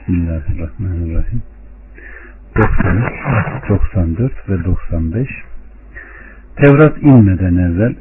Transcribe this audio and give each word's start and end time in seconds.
Bismillahirrahmanirrahim. 0.00 1.42
93, 2.56 3.68
94 3.68 4.48
ve 4.48 4.64
95 4.64 5.28
Tevrat 6.56 7.02
inmeden 7.02 7.56
evvel 7.56 7.94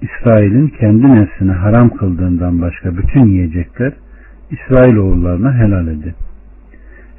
İsrail'in 0.00 0.68
kendi 0.68 1.14
nefsine 1.14 1.52
haram 1.52 1.90
kıldığından 1.90 2.62
başka 2.62 2.96
bütün 2.96 3.24
yiyecekler 3.24 3.92
İsrail 4.50 4.96
oğullarına 4.96 5.54
helal 5.54 5.88
edi. 5.88 6.14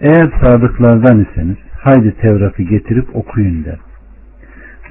Eğer 0.02 0.32
sadıklardan 0.42 1.26
iseniz 1.26 1.58
haydi 1.80 2.16
Tevrat'ı 2.22 2.64
getirip 2.64 3.16
okuyun 3.16 3.66
der. 3.66 3.80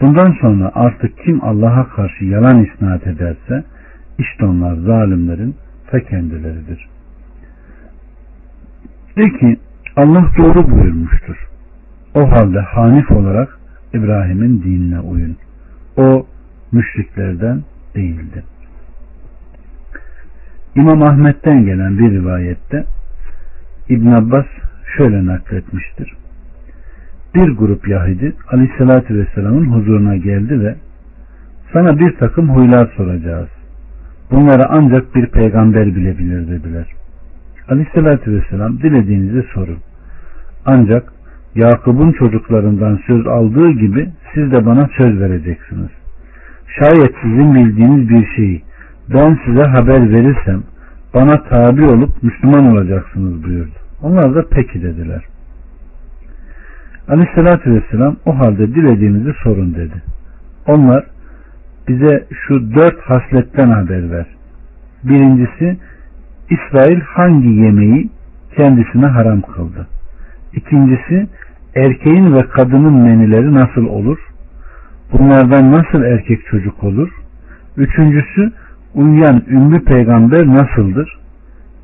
Bundan 0.00 0.32
sonra 0.40 0.70
artık 0.74 1.18
kim 1.24 1.44
Allah'a 1.44 1.88
karşı 1.88 2.24
yalan 2.24 2.64
isnat 2.64 3.06
ederse 3.06 3.64
işte 4.18 4.44
onlar 4.44 4.74
zalimlerin 4.74 5.56
ta 5.90 6.00
kendileridir. 6.00 6.95
De 9.16 9.38
ki 9.38 9.56
Allah 9.96 10.30
doğru 10.38 10.70
buyurmuştur. 10.70 11.48
O 12.14 12.32
halde 12.32 12.60
hanif 12.60 13.10
olarak 13.10 13.58
İbrahim'in 13.94 14.62
dinine 14.62 15.00
uyun. 15.00 15.36
O 15.96 16.26
müşriklerden 16.72 17.62
değildi. 17.94 18.44
İmam 20.74 21.02
Ahmet'ten 21.02 21.64
gelen 21.64 21.98
bir 21.98 22.10
rivayette 22.10 22.84
İbn 23.88 24.06
Abbas 24.06 24.46
şöyle 24.96 25.26
nakletmiştir. 25.26 26.12
Bir 27.34 27.48
grup 27.48 27.88
Yahudi 27.88 28.32
Aleyhisselatü 28.52 29.18
Vesselam'ın 29.18 29.72
huzuruna 29.72 30.16
geldi 30.16 30.60
ve 30.60 30.76
sana 31.72 31.98
bir 31.98 32.16
takım 32.16 32.48
huylar 32.48 32.92
soracağız. 32.96 33.48
Bunları 34.30 34.66
ancak 34.68 35.14
bir 35.14 35.26
peygamber 35.26 35.86
bilebilir 35.86 36.48
dediler. 36.48 36.86
Aleyhisselatü 37.68 38.32
Vesselam 38.32 38.78
dilediğinizi 38.78 39.46
sorun. 39.54 39.78
Ancak 40.66 41.12
Yakup'un 41.54 42.12
çocuklarından 42.12 43.00
söz 43.06 43.26
aldığı 43.26 43.70
gibi 43.70 44.10
siz 44.34 44.52
de 44.52 44.66
bana 44.66 44.88
söz 44.98 45.20
vereceksiniz. 45.20 45.90
Şayet 46.78 47.14
sizin 47.22 47.54
bildiğiniz 47.54 48.08
bir 48.08 48.26
şeyi 48.36 48.62
ben 49.14 49.38
size 49.46 49.62
haber 49.62 50.10
verirsem 50.10 50.62
bana 51.14 51.42
tabi 51.42 51.84
olup 51.84 52.22
Müslüman 52.22 52.66
olacaksınız 52.72 53.44
buyurdu. 53.44 53.78
Onlar 54.02 54.34
da 54.34 54.44
peki 54.50 54.82
dediler. 54.82 55.24
Aleyhissalatü 57.08 57.74
vesselam 57.74 58.16
o 58.26 58.38
halde 58.38 58.74
dilediğinizi 58.74 59.32
sorun 59.42 59.74
dedi. 59.74 60.02
Onlar 60.66 61.04
bize 61.88 62.26
şu 62.46 62.74
dört 62.74 63.00
hasletten 63.00 63.70
haber 63.70 64.10
ver. 64.10 64.26
Birincisi 65.04 65.76
İsrail 66.50 67.00
hangi 67.00 67.48
yemeği 67.48 68.10
kendisine 68.56 69.06
haram 69.06 69.40
kıldı. 69.40 69.86
İkincisi 70.52 71.26
erkeğin 71.74 72.34
ve 72.34 72.42
kadının 72.42 72.94
menileri 72.94 73.54
nasıl 73.54 73.86
olur? 73.86 74.18
Bunlardan 75.12 75.72
nasıl 75.72 76.02
erkek 76.02 76.46
çocuk 76.46 76.84
olur? 76.84 77.08
Üçüncüsü 77.76 78.52
uyuyan 78.94 79.42
ümmü 79.48 79.84
peygamber 79.84 80.46
nasıldır? 80.46 81.18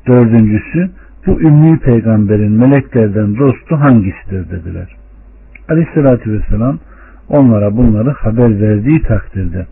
Dördüncüsü 0.07 0.89
bu 1.27 1.41
ümmü 1.41 1.79
peygamberin 1.79 2.51
meleklerden 2.51 3.37
dostu 3.37 3.75
hangisidir 3.75 4.49
dediler. 4.51 4.95
Aleyhissalatü 5.69 6.31
vesselam 6.31 6.79
onlara 7.29 7.77
bunları 7.77 8.11
haber 8.11 8.61
verdiği 8.61 9.01
takdirde 9.01 9.65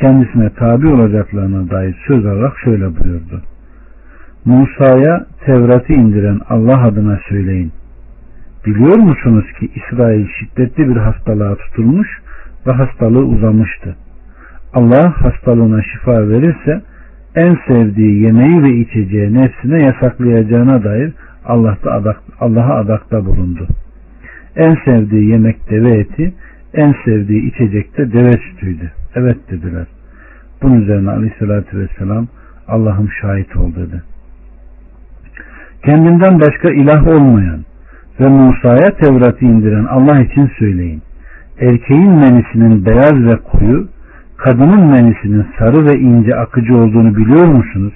kendisine 0.00 0.50
tabi 0.50 0.88
olacaklarına 0.88 1.70
dair 1.70 1.96
söz 2.06 2.26
alarak 2.26 2.58
şöyle 2.64 2.84
buyurdu. 2.84 3.42
Musa'ya 4.48 5.26
Tevrat'ı 5.44 5.92
indiren 5.92 6.40
Allah 6.48 6.82
adına 6.82 7.20
söyleyin. 7.28 7.72
Biliyor 8.66 8.96
musunuz 8.96 9.44
ki 9.60 9.70
İsrail 9.74 10.26
şiddetli 10.38 10.88
bir 10.88 10.96
hastalığa 10.96 11.54
tutulmuş 11.54 12.08
ve 12.66 12.72
hastalığı 12.72 13.24
uzamıştı. 13.24 13.96
Allah 14.74 15.12
hastalığına 15.22 15.82
şifa 15.82 16.28
verirse 16.28 16.82
en 17.34 17.58
sevdiği 17.68 18.22
yemeği 18.22 18.62
ve 18.62 18.70
içeceği 18.70 19.34
nefsine 19.34 19.82
yasaklayacağına 19.82 20.84
dair 20.84 21.12
Allah'ta 21.44 21.92
adak, 21.92 22.16
Allah'a 22.40 22.74
adakta 22.74 23.24
bulundu. 23.24 23.66
En 24.56 24.76
sevdiği 24.84 25.30
yemek 25.30 25.70
deve 25.70 25.98
eti, 25.98 26.34
en 26.74 26.94
sevdiği 27.04 27.52
içecek 27.52 27.98
de 27.98 28.12
deve 28.12 28.32
sütüydü. 28.32 28.92
Evet 29.14 29.38
dediler. 29.50 29.86
Bunun 30.62 30.80
üzerine 30.80 31.10
aleyhissalatü 31.10 31.78
vesselam 31.78 32.26
Allah'ım 32.68 33.08
şahit 33.20 33.56
ol 33.56 33.74
dedi. 33.74 34.02
Kendinden 35.88 36.40
başka 36.40 36.70
ilah 36.70 37.06
olmayan 37.06 37.60
ve 38.20 38.28
Musa'ya 38.28 38.96
Tevrat'ı 38.96 39.44
indiren 39.44 39.84
Allah 39.84 40.20
için 40.20 40.50
söyleyin. 40.58 41.02
Erkeğin 41.60 42.10
menisinin 42.10 42.86
beyaz 42.86 43.14
ve 43.14 43.36
koyu, 43.36 43.88
kadının 44.36 44.86
menisinin 44.86 45.46
sarı 45.58 45.86
ve 45.86 45.98
ince 45.98 46.36
akıcı 46.36 46.76
olduğunu 46.76 47.16
biliyor 47.16 47.46
musunuz? 47.46 47.92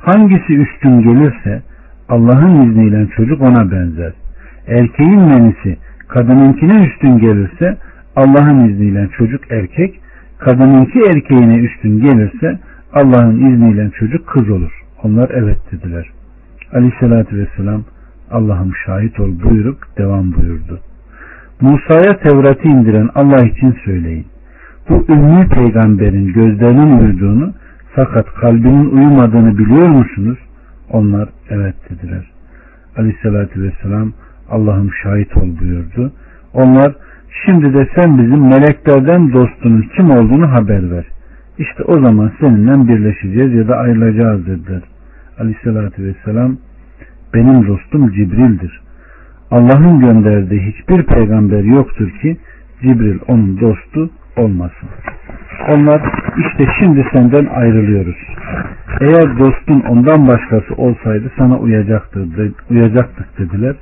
Hangisi 0.00 0.54
üstün 0.54 1.00
gelirse 1.00 1.62
Allah'ın 2.08 2.70
izniyle 2.70 3.06
çocuk 3.16 3.40
ona 3.42 3.70
benzer. 3.70 4.12
Erkeğin 4.66 5.20
menisi 5.20 5.76
kadınınkine 6.08 6.84
üstün 6.86 7.18
gelirse 7.18 7.76
Allah'ın 8.16 8.68
izniyle 8.68 9.08
çocuk 9.18 9.50
erkek, 9.50 10.00
kadınınki 10.38 10.98
erkeğine 10.98 11.56
üstün 11.56 12.00
gelirse 12.00 12.58
Allah'ın 12.92 13.52
izniyle 13.52 13.90
çocuk 13.90 14.26
kız 14.26 14.50
olur. 14.50 14.72
Onlar 15.02 15.30
evet 15.30 15.58
dediler. 15.72 16.06
Aleyhissalatü 16.74 17.38
vesselam 17.38 17.84
Allah'ım 18.30 18.72
şahit 18.86 19.20
ol 19.20 19.30
buyurup 19.44 19.78
devam 19.98 20.32
buyurdu. 20.32 20.80
Musa'ya 21.60 22.18
Tevrat'ı 22.18 22.68
indiren 22.68 23.08
Allah 23.14 23.46
için 23.46 23.76
söyleyin. 23.84 24.26
Bu 24.88 25.04
ümmi 25.08 25.48
peygamberin 25.48 26.32
gözlerinin 26.32 26.98
uyuduğunu 26.98 27.52
fakat 27.94 28.26
kalbinin 28.34 28.90
uyumadığını 28.90 29.58
biliyor 29.58 29.88
musunuz? 29.88 30.38
Onlar 30.90 31.28
evet 31.50 31.74
dediler. 31.90 32.30
Aleyhissalatü 32.96 33.62
vesselam 33.62 34.12
Allah'ım 34.50 34.90
şahit 35.02 35.36
ol 35.36 35.48
buyurdu. 35.60 36.12
Onlar 36.54 36.94
şimdi 37.46 37.74
de 37.74 37.88
sen 37.94 38.18
bizim 38.18 38.42
meleklerden 38.48 39.32
dostunun 39.32 39.84
kim 39.96 40.10
olduğunu 40.10 40.52
haber 40.52 40.90
ver. 40.90 41.04
İşte 41.58 41.82
o 41.84 41.92
zaman 41.92 42.32
seninle 42.40 42.88
birleşeceğiz 42.88 43.54
ya 43.54 43.68
da 43.68 43.76
ayrılacağız 43.76 44.46
dediler. 44.46 44.82
Aleyhissalatü 45.38 46.04
vesselam 46.04 46.56
benim 47.34 47.68
dostum 47.68 48.12
Cibril'dir. 48.12 48.80
Allah'ın 49.50 50.00
gönderdiği 50.00 50.60
hiçbir 50.60 51.02
peygamber 51.02 51.64
yoktur 51.64 52.10
ki 52.22 52.36
Cibril 52.82 53.18
onun 53.28 53.60
dostu 53.60 54.10
olmasın. 54.36 54.88
Onlar 55.68 56.02
işte 56.36 56.66
şimdi 56.78 57.06
senden 57.12 57.46
ayrılıyoruz. 57.46 58.16
Eğer 59.00 59.38
dostun 59.38 59.80
ondan 59.80 60.28
başkası 60.28 60.74
olsaydı 60.76 61.32
sana 61.38 61.58
uyacaktı, 61.58 62.26
uyacaktık 62.70 63.38
dediler. 63.38 63.76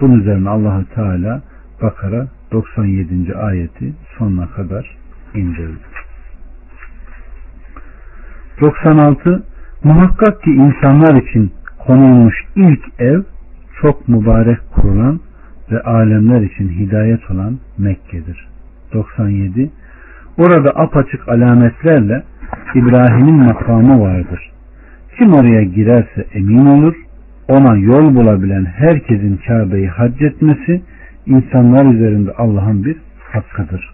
Bunun 0.00 0.20
üzerine 0.20 0.48
Allahü 0.48 0.84
Teala 0.94 1.42
Bakara 1.82 2.26
97. 2.52 3.34
ayeti 3.34 3.92
sonuna 4.18 4.48
kadar 4.48 4.96
indirdi. 5.34 5.78
96 8.60 9.42
Muhakkak 9.84 10.42
ki 10.42 10.50
insanlar 10.50 11.22
için 11.22 11.52
konulmuş 11.86 12.34
ilk 12.56 12.80
ev 12.98 13.22
çok 13.80 14.08
mübarek 14.08 14.58
kurulan 14.74 15.20
ve 15.70 15.80
alemler 15.80 16.40
için 16.40 16.68
hidayet 16.68 17.30
olan 17.30 17.58
Mekke'dir. 17.78 18.48
97 18.92 19.70
Orada 20.38 20.70
apaçık 20.70 21.28
alametlerle 21.28 22.22
İbrahim'in 22.74 23.36
makamı 23.36 24.00
vardır. 24.00 24.50
Kim 25.18 25.32
oraya 25.32 25.62
girerse 25.62 26.26
emin 26.34 26.66
olur, 26.66 26.94
ona 27.48 27.76
yol 27.76 28.14
bulabilen 28.14 28.64
herkesin 28.64 29.40
Kabe'yi 29.46 29.88
hac 29.88 30.22
etmesi 30.22 30.82
insanlar 31.26 31.94
üzerinde 31.94 32.32
Allah'ın 32.32 32.84
bir 32.84 32.96
hakkıdır. 33.32 33.91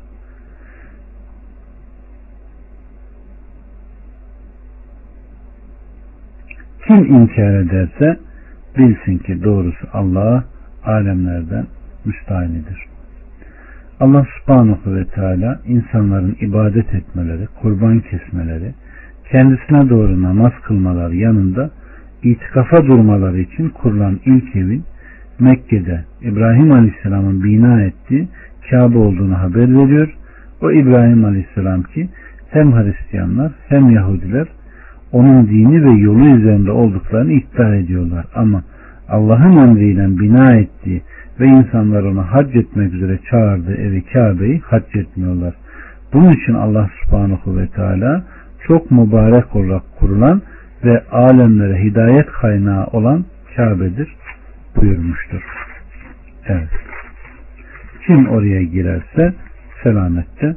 Kim 6.88 7.05
inkar 7.05 7.55
ederse 7.55 8.19
bilsin 8.79 9.19
ki 9.19 9.44
doğrusu 9.44 9.87
Allah 9.93 10.44
alemlerden 10.85 11.67
müstahinidir. 12.05 12.87
Allah 14.00 14.26
subhanahu 14.38 14.94
ve 14.94 15.05
teala 15.05 15.61
insanların 15.67 16.37
ibadet 16.40 16.94
etmeleri, 16.94 17.46
kurban 17.62 18.00
kesmeleri, 18.00 18.75
kendisine 19.31 19.90
doğru 19.90 20.23
namaz 20.23 20.52
kılmaları 20.62 21.17
yanında 21.17 21.70
itikafa 22.23 22.87
durmaları 22.87 23.38
için 23.40 23.69
kurulan 23.69 24.20
ilk 24.26 24.56
evin 24.56 24.85
Mekke'de 25.38 26.05
İbrahim 26.23 26.73
Aleyhisselam'ın 26.73 27.44
bina 27.44 27.82
ettiği 27.82 28.29
Kabe 28.70 28.99
olduğunu 28.99 29.38
haber 29.38 29.79
veriyor. 29.79 30.14
O 30.62 30.73
İbrahim 30.73 31.25
Aleyhisselam 31.25 31.82
ki 31.82 32.08
hem 32.50 32.73
Hristiyanlar 32.73 33.52
hem 33.69 33.90
Yahudiler 33.90 34.46
onun 35.12 35.49
dini 35.49 35.84
ve 35.84 35.90
yolu 35.90 36.38
üzerinde 36.38 36.70
olduklarını 36.70 37.32
iddia 37.32 37.75
ediyorlar. 37.75 38.25
Ama 38.34 38.62
Allah'ın 39.08 39.56
emriyle 39.56 40.20
bina 40.20 40.55
ettiği 40.55 41.02
ve 41.40 41.46
insanlar 41.46 42.02
ona 42.02 42.32
hac 42.32 42.56
etmek 42.56 42.94
üzere 42.94 43.19
çağırdığı 43.31 43.75
evi 43.75 44.05
Kabe'yi 44.12 44.60
hac 44.60 44.96
etmiyorlar. 44.96 45.55
Bunun 46.12 46.32
için 46.32 46.55
Allah 46.55 46.90
subhanahu 47.02 47.58
ve 47.58 47.66
teala 47.66 48.25
çok 48.66 48.90
mübarek 48.90 49.56
olarak 49.56 49.82
kurulan 49.99 50.43
ve 50.84 51.05
alemlere 51.11 51.84
hidayet 51.84 52.26
kaynağı 52.26 52.87
olan 52.87 53.25
Kabe'dir 53.56 54.16
buyurmuştur. 54.76 55.43
Evet. 56.46 56.69
Kim 58.06 58.28
oraya 58.28 58.62
girerse 58.62 59.34
selamette 59.82 60.56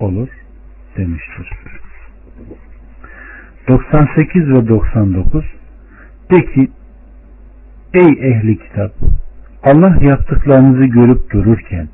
olur 0.00 0.28
demiştir. 0.96 1.50
98 3.68 4.48
ve 4.48 4.68
99 4.68 5.44
De 6.30 6.44
ki 6.44 6.68
Ey 7.94 8.30
ehli 8.30 8.58
kitap 8.58 8.92
Allah 9.62 9.96
yaptıklarınızı 10.00 10.84
görüp 10.84 11.32
dururken 11.32 11.88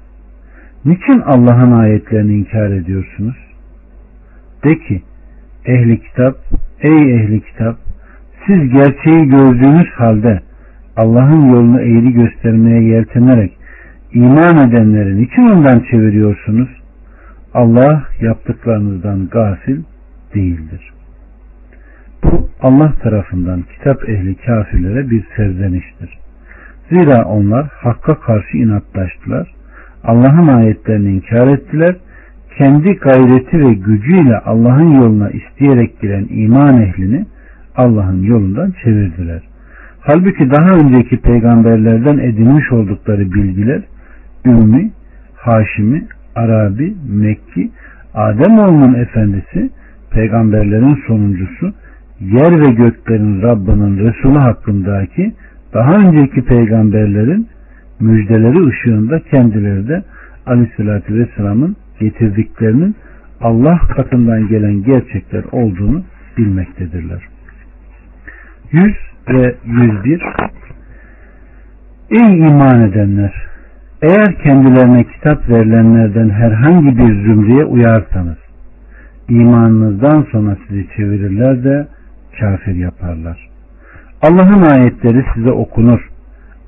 niçin 0.84 1.20
Allah'ın 1.20 1.72
ayetlerini 1.72 2.34
inkar 2.34 2.70
ediyorsunuz? 2.70 3.36
De 4.64 4.78
ki 4.78 5.02
ehli 5.66 6.00
kitap 6.00 6.36
ey 6.80 7.14
ehli 7.14 7.40
kitap 7.40 7.76
siz 8.46 8.72
gerçeği 8.72 9.28
gördüğünüz 9.28 9.90
halde 9.96 10.40
Allah'ın 10.96 11.50
yolunu 11.50 11.80
eğri 11.80 12.12
göstermeye 12.12 12.82
yeltenerek 12.82 13.52
iman 14.12 14.68
edenlerin 14.68 15.24
için 15.24 15.42
ondan 15.42 15.80
çeviriyorsunuz? 15.90 16.68
Allah 17.54 18.04
yaptıklarınızdan 18.20 19.28
gafil 19.28 19.82
değildir. 20.34 20.92
Bu 22.22 22.48
Allah 22.60 22.92
tarafından 23.02 23.62
kitap 23.62 24.08
ehli 24.08 24.34
kafirlere 24.34 25.10
bir 25.10 25.24
serzeniştir. 25.36 26.18
Zira 26.90 27.24
onlar 27.24 27.66
hakka 27.66 28.20
karşı 28.20 28.56
inatlaştılar. 28.56 29.54
Allah'ın 30.04 30.48
ayetlerini 30.48 31.10
inkar 31.10 31.48
ettiler. 31.48 31.96
Kendi 32.58 32.94
gayreti 32.94 33.60
ve 33.60 33.74
gücüyle 33.74 34.38
Allah'ın 34.38 34.90
yoluna 34.90 35.30
isteyerek 35.30 36.00
giren 36.00 36.26
iman 36.30 36.82
ehlini 36.82 37.26
Allah'ın 37.76 38.22
yolundan 38.22 38.74
çevirdiler. 38.84 39.42
Halbuki 40.00 40.50
daha 40.50 40.70
önceki 40.70 41.20
peygamberlerden 41.20 42.18
edinmiş 42.18 42.72
oldukları 42.72 43.32
bilgiler 43.32 43.82
Ümmi, 44.46 44.90
Haşimi, 45.36 46.06
Arabi, 46.34 46.94
Mekki, 47.08 47.70
Ademoğlunun 48.14 48.94
efendisi, 48.94 49.70
peygamberlerin 50.10 50.98
sonuncusu, 51.06 51.72
yer 52.20 52.60
ve 52.60 52.70
göklerin 52.70 53.42
Rabbinin 53.42 53.98
Resulü 53.98 54.38
hakkındaki 54.38 55.32
daha 55.74 55.94
önceki 55.94 56.44
peygamberlerin 56.44 57.48
müjdeleri 58.00 58.66
ışığında 58.66 59.20
kendileri 59.20 59.88
de 59.88 60.02
Aleyhisselatü 60.46 61.14
Vesselam'ın 61.14 61.76
getirdiklerinin 62.00 62.96
Allah 63.40 63.78
katından 63.96 64.48
gelen 64.48 64.82
gerçekler 64.82 65.44
olduğunu 65.52 66.02
bilmektedirler. 66.38 67.22
100 68.72 68.84
ve 69.28 69.54
101 69.64 70.22
Ey 72.10 72.38
iman 72.38 72.80
edenler! 72.80 73.32
Eğer 74.02 74.42
kendilerine 74.42 75.04
kitap 75.04 75.48
verilenlerden 75.48 76.30
herhangi 76.30 76.98
bir 76.98 77.22
zümreye 77.24 77.64
uyarsanız, 77.64 78.38
imanınızdan 79.28 80.26
sonra 80.32 80.56
sizi 80.68 80.86
çevirirler 80.96 81.64
de 81.64 81.86
kafir 82.40 82.74
yaparlar. 82.74 83.48
Allah'ın 84.22 84.62
ayetleri 84.62 85.24
size 85.34 85.50
okunur. 85.50 86.10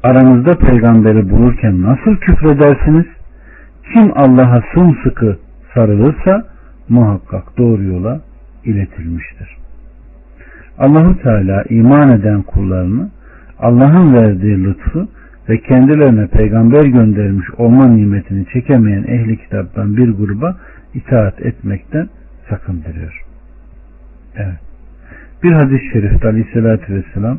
Aranızda 0.02 0.58
peygamberi 0.58 1.30
bulurken 1.30 1.82
nasıl 1.82 2.16
küfredersiniz? 2.16 3.06
Kim 3.92 4.12
Allah'a 4.14 4.62
sımsıkı 4.74 5.38
sarılırsa 5.74 6.44
muhakkak 6.88 7.58
doğru 7.58 7.82
yola 7.82 8.20
iletilmiştir. 8.64 9.56
Allahu 10.78 11.22
Teala 11.22 11.64
iman 11.68 12.10
eden 12.10 12.42
kullarını 12.42 13.10
Allah'ın 13.58 14.14
verdiği 14.14 14.64
lütfu 14.64 15.08
ve 15.48 15.58
kendilerine 15.58 16.26
peygamber 16.26 16.84
göndermiş 16.84 17.50
olma 17.58 17.88
nimetini 17.88 18.46
çekemeyen 18.52 19.02
ehli 19.02 19.38
kitaptan 19.38 19.96
bir 19.96 20.10
gruba 20.10 20.56
itaat 20.94 21.40
etmekten 21.40 22.08
sakındırıyor. 22.48 23.22
Evet. 24.36 24.71
Bir 25.42 25.52
hadis-i 25.52 25.92
şerifte 25.92 26.28
aleyhissalatü 26.28 26.94
vesselam 26.94 27.38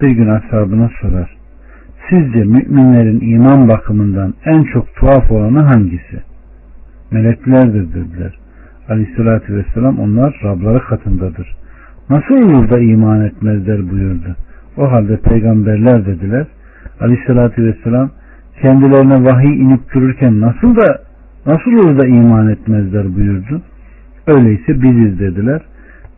bir 0.00 0.10
gün 0.10 0.28
ashabına 0.28 0.90
sorar. 1.00 1.36
Sizce 2.10 2.44
müminlerin 2.44 3.20
iman 3.20 3.68
bakımından 3.68 4.34
en 4.44 4.64
çok 4.64 4.94
tuhaf 4.94 5.30
olanı 5.30 5.62
hangisi? 5.62 6.22
Meleklerdir 7.10 7.94
dediler. 7.94 8.38
Aleyhissalatü 8.88 9.56
vesselam 9.56 9.98
onlar 9.98 10.40
Rabları 10.44 10.84
katındadır. 10.84 11.56
Nasıl 12.10 12.34
olur 12.34 12.70
da 12.70 12.78
iman 12.78 13.20
etmezler 13.20 13.90
buyurdu. 13.90 14.36
O 14.76 14.92
halde 14.92 15.16
peygamberler 15.16 16.06
dediler. 16.06 16.46
Aleyhissalatü 17.00 17.64
vesselam 17.64 18.10
kendilerine 18.62 19.24
vahiy 19.24 19.62
inip 19.62 19.94
dururken 19.94 20.40
nasıl 20.40 20.76
da 20.76 21.02
nasıl 21.46 21.72
olur 21.72 21.98
da 21.98 22.06
iman 22.06 22.48
etmezler 22.48 23.16
buyurdu. 23.16 23.62
Öyleyse 24.26 24.82
biziz 24.82 25.18
dediler. 25.18 25.62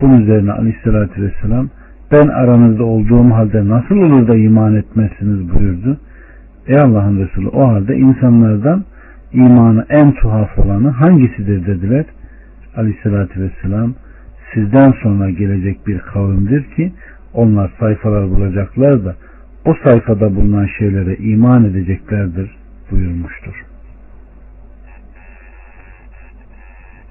Bunun 0.03 0.23
üzerine 0.23 0.53
aleyhissalatü 0.53 1.23
vesselam 1.23 1.69
ben 2.13 2.29
aranızda 2.29 2.85
olduğum 2.85 3.31
halde 3.31 3.69
nasıl 3.69 3.97
olur 3.97 4.29
da 4.29 4.37
iman 4.37 4.75
etmezsiniz 4.75 5.55
buyurdu. 5.55 6.01
Ey 6.67 6.81
Allah'ın 6.81 7.19
Resulü 7.19 7.49
o 7.49 7.69
halde 7.69 7.97
insanlardan 7.97 8.85
imanı 9.33 9.87
en 9.89 10.13
tuhaf 10.13 10.59
olanı 10.59 10.91
hangisidir 10.91 11.67
dediler. 11.67 12.05
Aleyhissalatü 12.77 13.41
vesselam 13.41 13.95
sizden 14.55 14.93
sonra 15.03 15.31
gelecek 15.31 15.87
bir 15.87 15.99
kavimdir 15.99 16.65
ki 16.65 16.93
onlar 17.35 17.73
sayfalar 17.81 18.31
bulacaklar 18.31 19.05
da 19.05 19.15
o 19.65 19.75
sayfada 19.85 20.37
bulunan 20.37 20.69
şeylere 20.79 21.17
iman 21.17 21.65
edeceklerdir 21.65 22.51
buyurmuştur. 22.91 23.72